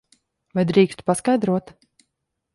Vai 0.59 0.63
drīkstu 0.71 1.05
paskaidrot? 1.11 1.71